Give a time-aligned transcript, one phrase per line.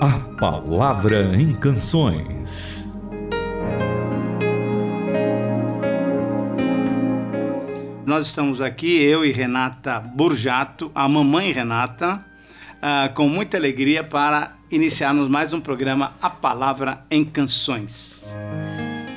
[0.00, 2.96] A Palavra em Canções.
[8.06, 12.24] Nós estamos aqui, eu e Renata Burjato, a mamãe Renata,
[12.76, 18.24] uh, com muita alegria para iniciarmos mais um programa A Palavra em Canções.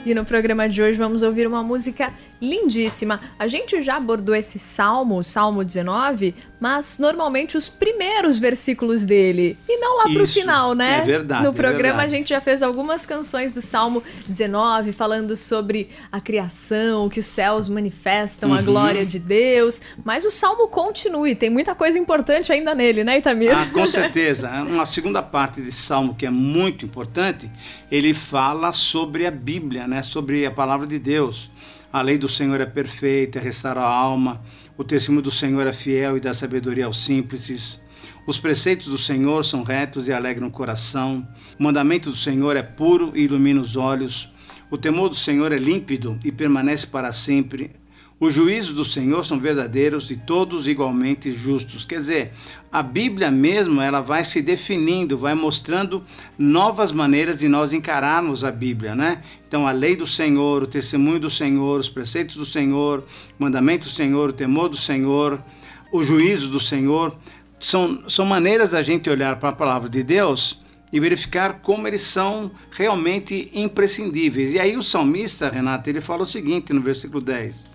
[0.04, 2.12] E no programa de hoje vamos ouvir uma música
[2.42, 3.22] lindíssima.
[3.38, 9.58] A gente já abordou esse salmo, o Salmo 19, mas normalmente os primeiros versículos dele.
[9.68, 11.00] E não lá pro Isso, final, né?
[11.00, 12.06] é verdade, No é programa verdade.
[12.16, 17.28] a gente já fez algumas canções do Salmo 19, falando sobre a criação, que os
[17.28, 18.66] céus manifestam a Uhum.
[18.66, 19.82] glória de Deus.
[20.04, 23.52] Mas o salmo continua e tem muita coisa importante ainda nele, né, Itamir?
[23.56, 24.50] Ah, com certeza.
[24.68, 27.52] Uma segunda parte desse salmo que é muito importante,
[27.92, 30.02] ele fala sobre a Bíblia, né?
[30.02, 31.50] sobre a palavra de Deus.
[31.94, 34.42] A lei do Senhor é perfeita, restaura a alma.
[34.78, 37.82] O testemunho do Senhor é fiel e dá sabedoria aos simples.
[38.26, 41.28] Os preceitos do Senhor são retos e alegram o coração.
[41.60, 44.32] O mandamento do Senhor é puro e ilumina os olhos.
[44.70, 47.81] O temor do Senhor é límpido e permanece para sempre.
[48.22, 51.84] Os juízos do Senhor são verdadeiros e todos igualmente justos.
[51.84, 52.32] Quer dizer,
[52.72, 56.04] a Bíblia mesmo, ela vai se definindo, vai mostrando
[56.38, 59.24] novas maneiras de nós encararmos a Bíblia, né?
[59.48, 63.04] Então, a lei do Senhor, o testemunho do Senhor, os preceitos do Senhor,
[63.40, 65.44] o mandamento do Senhor, o temor do Senhor,
[65.92, 67.18] o juízo do Senhor,
[67.58, 70.62] são, são maneiras da gente olhar para a palavra de Deus
[70.94, 74.54] e verificar como eles são realmente imprescindíveis.
[74.54, 77.71] E aí o salmista, Renato, ele fala o seguinte no versículo 10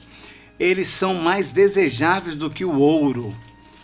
[0.58, 3.34] eles são mais desejáveis do que o ouro,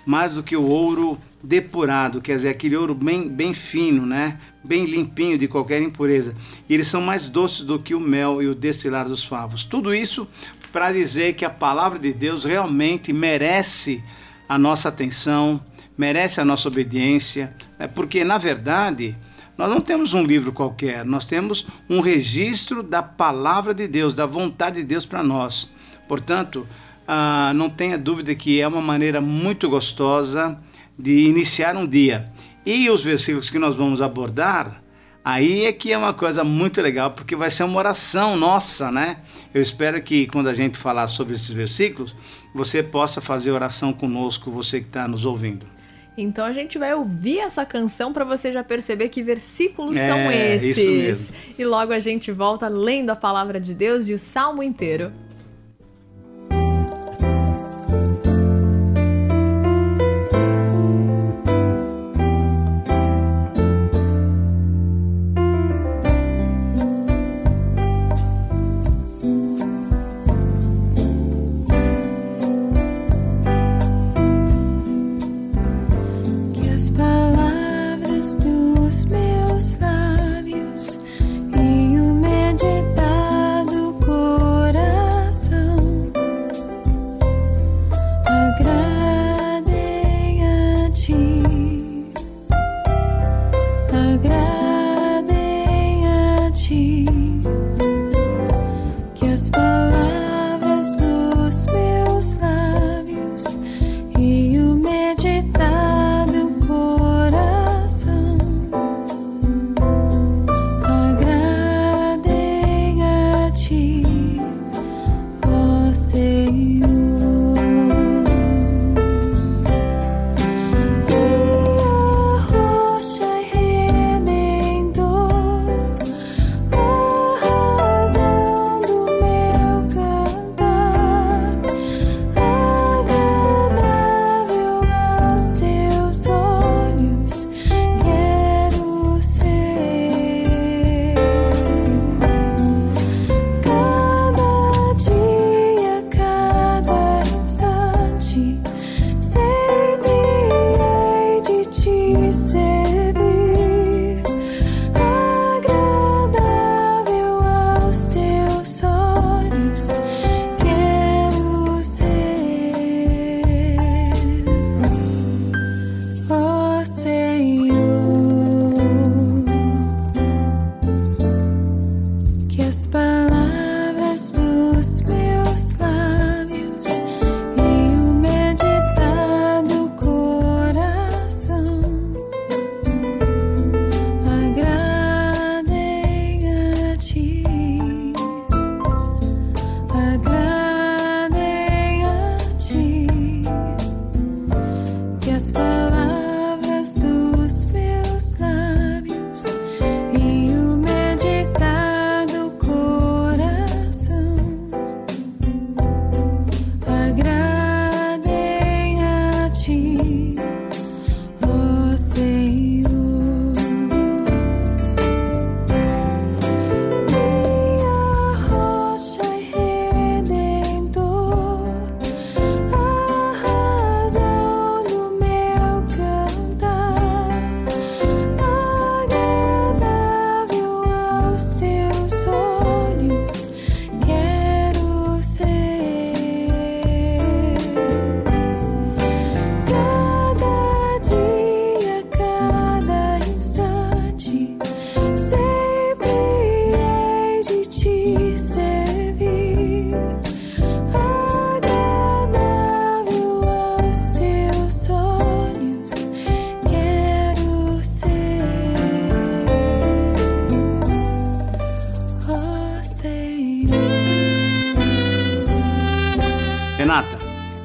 [0.06, 4.38] mais do que o ouro depurado, quer dizer, aquele ouro bem, bem fino, né?
[4.62, 6.34] bem limpinho de qualquer impureza.
[6.68, 9.64] E eles são mais doces do que o mel e o destilar dos favos.
[9.64, 10.26] Tudo isso
[10.70, 14.02] para dizer que a palavra de Deus realmente merece
[14.48, 15.60] a nossa atenção,
[15.98, 17.86] merece a nossa obediência, né?
[17.86, 19.16] porque na verdade
[19.58, 24.24] nós não temos um livro qualquer, nós temos um registro da palavra de Deus, da
[24.24, 25.70] vontade de Deus para nós.
[26.12, 26.68] Portanto,
[27.08, 30.58] ah, não tenha dúvida que é uma maneira muito gostosa
[30.98, 32.30] de iniciar um dia.
[32.66, 34.82] E os versículos que nós vamos abordar,
[35.24, 39.20] aí é que é uma coisa muito legal, porque vai ser uma oração nossa, né?
[39.54, 42.14] Eu espero que quando a gente falar sobre esses versículos,
[42.54, 45.64] você possa fazer oração conosco, você que está nos ouvindo.
[46.14, 50.30] Então a gente vai ouvir essa canção para você já perceber que versículos É, são
[50.30, 51.32] esses.
[51.58, 55.10] E logo a gente volta lendo a palavra de Deus e o salmo inteiro.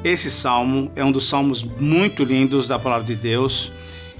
[0.04, 3.72] Esse salmo é um dos salmos muito lindos da palavra de Deus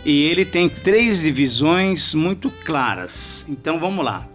[0.05, 3.45] e ele tem três divisões muito claras.
[3.49, 4.27] Então vamos lá.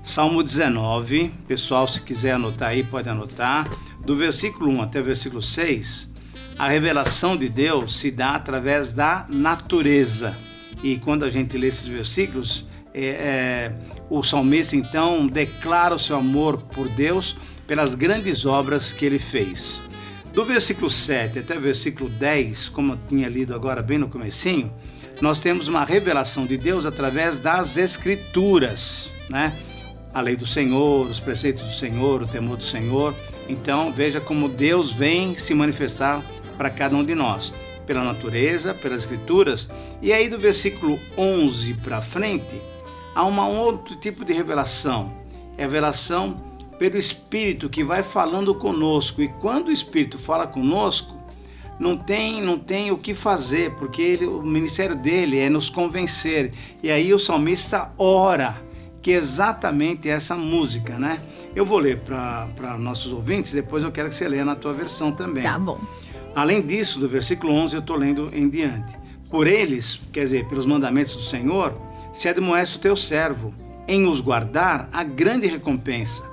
[0.00, 3.68] Salmo 19, pessoal, se quiser anotar aí, pode anotar.
[4.04, 6.08] Do versículo 1 até o versículo 6,
[6.56, 10.36] a revelação de Deus se dá através da natureza.
[10.84, 12.64] E quando a gente lê esses versículos,
[12.94, 13.76] é, é,
[14.08, 17.36] o salmista então declara o seu amor por Deus
[17.66, 19.80] pelas grandes obras que ele fez.
[20.32, 24.72] Do versículo 7 até o versículo 10, como eu tinha lido agora bem no comecinho,
[25.20, 29.52] nós temos uma revelação de Deus através das escrituras, né?
[30.14, 33.14] A lei do Senhor, os preceitos do Senhor, o temor do Senhor.
[33.46, 36.22] Então, veja como Deus vem se manifestar
[36.56, 37.52] para cada um de nós,
[37.86, 39.68] pela natureza, pelas escrituras.
[40.00, 42.58] E aí do versículo 11 para frente,
[43.14, 45.12] há uma, um outro tipo de revelação.
[45.58, 46.51] Revelação
[46.82, 49.22] pelo Espírito que vai falando conosco.
[49.22, 51.16] E quando o Espírito fala conosco,
[51.78, 56.52] não tem, não tem o que fazer, porque ele, o ministério dele é nos convencer.
[56.82, 58.60] E aí o salmista ora,
[59.00, 61.18] que é exatamente essa música, né?
[61.54, 65.12] Eu vou ler para nossos ouvintes, depois eu quero que você leia na tua versão
[65.12, 65.44] também.
[65.44, 65.78] Tá bom.
[66.34, 68.92] Além disso, do versículo 11 eu estou lendo em diante.
[69.30, 71.80] Por eles, quer dizer, pelos mandamentos do Senhor,
[72.12, 73.54] se admoeste o teu servo,
[73.86, 76.31] em os guardar a grande recompensa.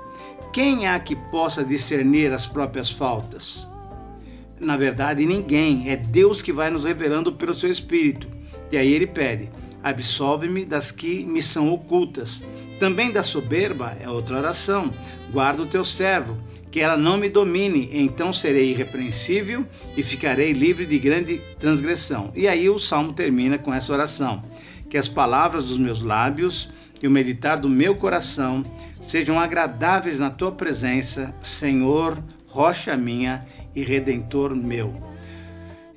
[0.51, 3.67] Quem há que possa discernir as próprias faltas?
[4.59, 5.89] Na verdade, ninguém.
[5.89, 8.27] É Deus que vai nos revelando pelo seu Espírito.
[8.71, 9.51] E aí ele pede:
[9.83, 12.43] absolve-me das que me são ocultas.
[12.79, 14.91] Também da soberba é outra oração.
[15.31, 16.37] Guarda o teu servo,
[16.71, 19.65] que ela não me domine, então serei irrepreensível
[19.95, 22.31] e ficarei livre de grande transgressão.
[22.35, 24.41] E aí o salmo termina com essa oração:
[24.89, 26.69] que as palavras dos meus lábios
[27.01, 28.63] e o meditar do meu coração
[29.01, 32.17] sejam agradáveis na tua presença, Senhor,
[32.47, 34.93] rocha minha e redentor meu.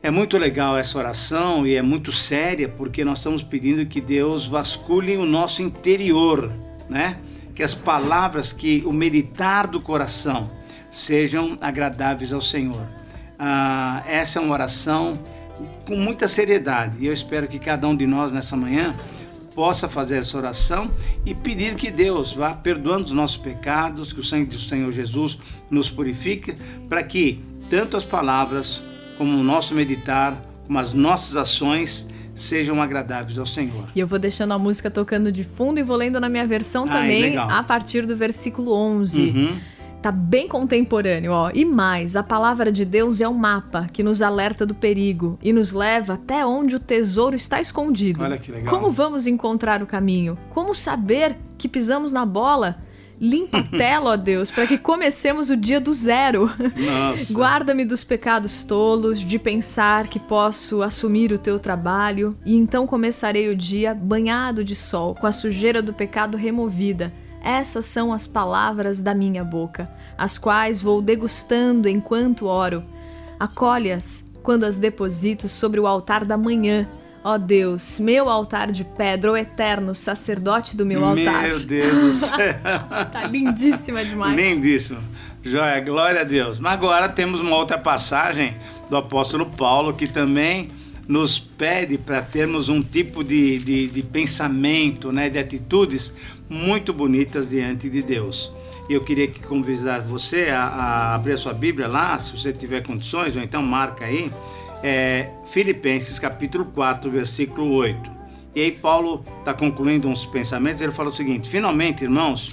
[0.03, 4.47] É muito legal essa oração e é muito séria porque nós estamos pedindo que Deus
[4.47, 6.51] vasculhe o nosso interior,
[6.89, 7.19] né?
[7.55, 10.51] Que as palavras, que o meditar do coração
[10.91, 12.85] sejam agradáveis ao Senhor.
[13.39, 15.21] Ah, essa é uma oração
[15.87, 18.95] com muita seriedade e eu espero que cada um de nós nessa manhã
[19.55, 20.91] possa fazer essa oração
[21.25, 25.39] e pedir que Deus vá perdoando os nossos pecados, que o sangue do Senhor Jesus
[25.71, 26.55] nos purifique,
[26.89, 28.83] para que tanto as palavras
[29.17, 33.89] como o nosso meditar, como as nossas ações sejam agradáveis ao Senhor.
[33.95, 36.85] E eu vou deixando a música tocando de fundo e vou lendo na minha versão
[36.89, 37.51] Ai, também, legal.
[37.51, 39.21] a partir do versículo 11.
[39.21, 39.59] Uhum.
[40.03, 41.53] Tá bem contemporâneo, ó.
[41.55, 45.53] E mais, a palavra de Deus é um mapa que nos alerta do perigo e
[45.53, 48.25] nos leva até onde o tesouro está escondido.
[48.25, 48.75] Olha que legal.
[48.75, 50.37] Como vamos encontrar o caminho?
[50.51, 52.83] Como saber que pisamos na bola?
[53.21, 56.51] Limpa a tela, ó Deus, para que comecemos o dia do zero.
[57.31, 63.49] Guarda-me dos pecados tolos, de pensar que posso assumir o teu trabalho, e então começarei
[63.49, 67.13] o dia banhado de sol, com a sujeira do pecado removida.
[67.43, 72.83] Essas são as palavras da minha boca, as quais vou degustando enquanto oro.
[73.39, 76.87] Acolhe-as quando as deposito sobre o altar da manhã.
[77.25, 81.43] Ó Deus, meu altar de pedra, o eterno sacerdote do meu altar.
[81.43, 82.55] Meu Deus do céu.
[83.13, 84.37] Tá lindíssima demais.
[84.37, 85.01] Lindíssimo.
[85.43, 86.59] Joia, glória a Deus.
[86.59, 88.57] Mas agora temos uma outra passagem
[88.89, 90.71] do apóstolo Paulo que também
[91.09, 96.13] nos pede para termos um tipo de, de, de pensamento, né, de atitudes
[96.49, 98.53] muito bonitas diante de Deus.
[98.89, 102.53] E eu queria que convidasse você a, a abrir a sua Bíblia lá, se você
[102.53, 104.31] tiver condições, ou então marca aí,
[104.83, 108.11] é, Filipenses capítulo 4, versículo 8.
[108.55, 112.53] E aí Paulo está concluindo uns pensamentos, ele fala o seguinte, finalmente, irmãos,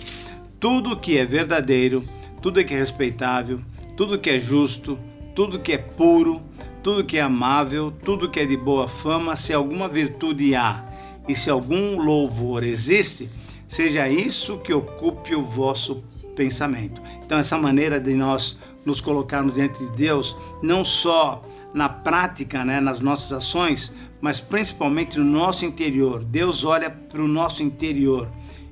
[0.62, 2.04] tudo que é verdadeiro,
[2.42, 3.58] tudo que é respeitável,
[3.98, 4.98] tudo que é justo,
[5.36, 6.42] tudo que é puro,
[6.84, 10.84] tudo que é amável, tudo que é de boa fama, se alguma virtude há
[11.28, 16.04] e se algum louvor existe, seja isso que ocupe o vosso
[16.36, 17.02] pensamento.
[17.24, 21.42] Então, essa maneira de nós nos colocarmos diante de Deus, não só
[21.74, 26.24] na prática, né, nas nossas ações, mas principalmente no nosso interior.
[26.24, 28.28] Deus olha para o nosso interior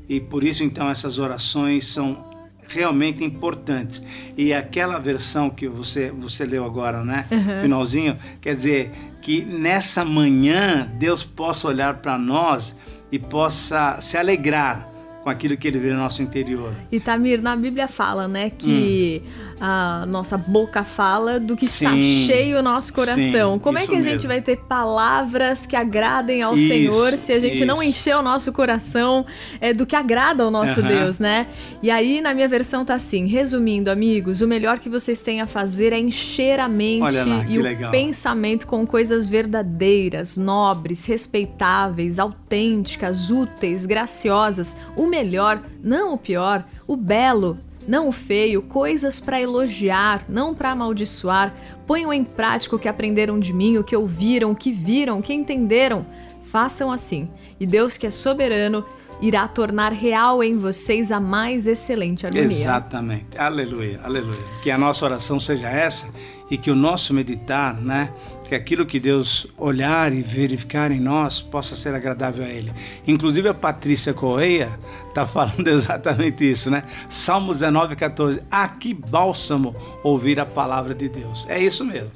[0.10, 2.26] e por isso, então, essas orações são
[2.70, 4.04] realmente importantes.
[4.36, 7.26] E aquela versão que você, você leu agora, né?
[7.62, 12.74] Finalzinho, quer dizer que nessa manhã Deus possa olhar para nós
[13.12, 14.90] e possa se alegrar
[15.24, 16.74] com aquilo que ele vê no nosso interior.
[16.90, 19.22] E Tamir, na Bíblia fala, né, que
[19.60, 22.26] a nossa boca fala do que está Sim.
[22.28, 23.54] cheio o nosso coração.
[23.54, 24.28] Sim, Como é que a gente mesmo.
[24.30, 27.90] vai ter palavras que agradem ao Isso, Senhor se a gente não isso.
[27.90, 29.26] encher o nosso coração
[29.60, 30.88] é, do que agrada ao nosso Aham.
[30.88, 31.48] Deus, né?
[31.82, 35.48] E aí, na minha versão, tá assim: resumindo, amigos, o melhor que vocês têm a
[35.48, 37.92] fazer é encher a mente lá, e o legal.
[37.92, 44.78] pensamento com coisas verdadeiras, nobres, respeitáveis, autênticas, úteis, graciosas.
[44.96, 47.58] O melhor, não o pior, o belo.
[47.88, 51.54] Não o feio, coisas para elogiar, não para amaldiçoar.
[51.86, 55.24] Ponham em prática o que aprenderam de mim, o que ouviram, o que viram, o
[55.24, 56.06] que entenderam.
[56.52, 57.30] Façam assim,
[57.60, 58.86] e Deus, que é soberano,
[59.22, 62.46] irá tornar real em vocês a mais excelente harmonia.
[62.46, 63.38] Exatamente.
[63.38, 64.44] Aleluia, aleluia.
[64.62, 66.08] Que a nossa oração seja essa
[66.50, 68.12] e que o nosso meditar, né?
[68.48, 72.72] Que aquilo que Deus olhar e verificar em nós possa ser agradável a Ele.
[73.06, 74.72] Inclusive a Patrícia Correia
[75.10, 76.84] está falando exatamente isso, né?
[77.10, 78.42] Salmo 19, 14.
[78.50, 81.46] Ah, que bálsamo ouvir a palavra de Deus.
[81.50, 82.12] É isso mesmo.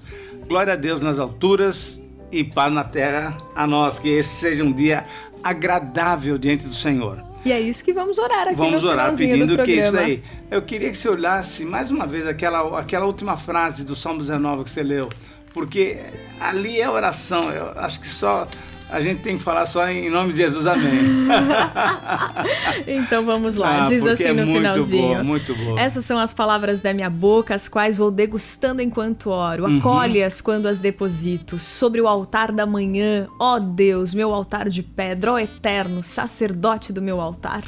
[0.48, 4.00] Glória a Deus nas alturas e paz na terra a nós.
[4.00, 5.06] Que esse seja um dia
[5.44, 7.22] agradável diante do Senhor.
[7.44, 10.24] E é isso que vamos orar aqui Vamos no orar pedindo do que isso aí.
[10.50, 14.64] Eu queria que você olhasse mais uma vez aquela, aquela última frase do Salmo 19
[14.66, 15.10] que você leu,
[15.54, 15.98] porque
[16.40, 17.52] ali é oração.
[17.52, 18.48] Eu acho que só
[18.90, 20.92] a gente tem que falar só em nome de Jesus, amém.
[22.88, 25.08] Então vamos lá, Ah, diz assim é no muito finalzinho.
[25.08, 25.80] boa, muito boa.
[25.80, 29.66] Essas são as palavras da minha boca, as quais vou degustando enquanto oro.
[29.66, 29.78] Uhum.
[29.78, 31.58] Acolhe-as quando as deposito.
[31.60, 37.02] Sobre o altar da manhã, ó Deus, meu altar de pedra, ó eterno, sacerdote do
[37.02, 37.64] meu altar.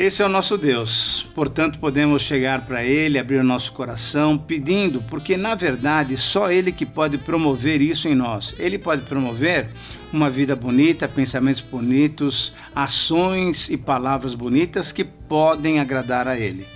[0.00, 1.26] Esse é o nosso Deus.
[1.34, 6.72] Portanto, podemos chegar para Ele, abrir o nosso coração, pedindo, porque na verdade só Ele
[6.72, 8.54] que pode promover isso em nós.
[8.58, 9.68] Ele pode promover
[10.10, 16.66] uma vida bonita, pensamentos bonitos, ações e palavras bonitas que podem agradar a Ele.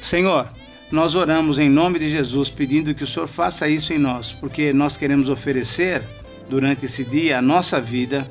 [0.00, 0.48] Senhor,
[0.90, 4.72] nós oramos em nome de Jesus, pedindo que o Senhor faça isso em nós, porque
[4.72, 6.00] nós queremos oferecer
[6.48, 8.26] durante esse dia a nossa vida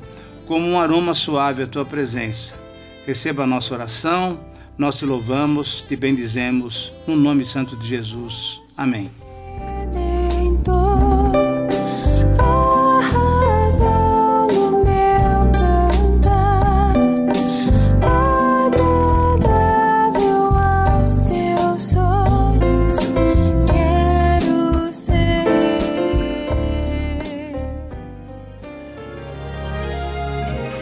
[0.46, 2.65] como um aroma suave à tua presença.
[3.06, 4.40] Receba a nossa oração,
[4.76, 8.60] nós te louvamos, te bendizemos, no nome santo de Jesus.
[8.76, 9.25] Amém.